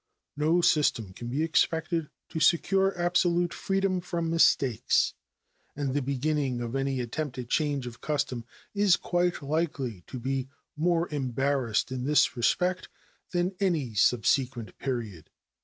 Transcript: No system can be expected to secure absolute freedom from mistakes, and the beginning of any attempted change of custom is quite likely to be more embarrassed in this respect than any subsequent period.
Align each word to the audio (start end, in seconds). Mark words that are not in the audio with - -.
No 0.35 0.61
system 0.61 1.13
can 1.13 1.27
be 1.27 1.43
expected 1.43 2.09
to 2.29 2.39
secure 2.39 2.99
absolute 2.99 3.53
freedom 3.53 4.01
from 4.01 4.31
mistakes, 4.31 5.13
and 5.75 5.93
the 5.93 6.01
beginning 6.01 6.59
of 6.59 6.75
any 6.75 6.99
attempted 7.01 7.51
change 7.51 7.85
of 7.85 8.01
custom 8.01 8.43
is 8.73 8.95
quite 8.97 9.43
likely 9.43 10.01
to 10.07 10.19
be 10.19 10.49
more 10.75 11.07
embarrassed 11.13 11.91
in 11.91 12.05
this 12.05 12.35
respect 12.35 12.89
than 13.31 13.55
any 13.59 13.93
subsequent 13.93 14.75
period. 14.79 15.29